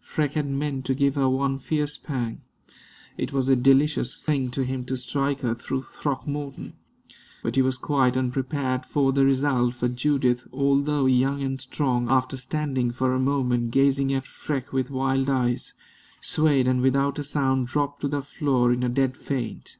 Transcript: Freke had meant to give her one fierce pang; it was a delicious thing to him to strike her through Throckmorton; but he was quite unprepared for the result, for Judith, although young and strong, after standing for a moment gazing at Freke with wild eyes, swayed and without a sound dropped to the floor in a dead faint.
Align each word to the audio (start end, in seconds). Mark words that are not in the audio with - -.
Freke 0.00 0.32
had 0.32 0.48
meant 0.48 0.84
to 0.86 0.92
give 0.92 1.14
her 1.14 1.28
one 1.28 1.56
fierce 1.60 1.96
pang; 1.96 2.40
it 3.16 3.32
was 3.32 3.48
a 3.48 3.54
delicious 3.54 4.20
thing 4.24 4.50
to 4.50 4.64
him 4.64 4.84
to 4.86 4.96
strike 4.96 5.42
her 5.42 5.54
through 5.54 5.84
Throckmorton; 5.84 6.72
but 7.44 7.54
he 7.54 7.62
was 7.62 7.78
quite 7.78 8.16
unprepared 8.16 8.84
for 8.84 9.12
the 9.12 9.24
result, 9.24 9.72
for 9.76 9.86
Judith, 9.86 10.48
although 10.52 11.06
young 11.06 11.40
and 11.44 11.60
strong, 11.60 12.10
after 12.10 12.36
standing 12.36 12.90
for 12.90 13.14
a 13.14 13.20
moment 13.20 13.70
gazing 13.70 14.12
at 14.12 14.26
Freke 14.26 14.72
with 14.72 14.90
wild 14.90 15.30
eyes, 15.30 15.74
swayed 16.20 16.66
and 16.66 16.80
without 16.80 17.20
a 17.20 17.22
sound 17.22 17.68
dropped 17.68 18.00
to 18.00 18.08
the 18.08 18.20
floor 18.20 18.72
in 18.72 18.82
a 18.82 18.88
dead 18.88 19.16
faint. 19.16 19.76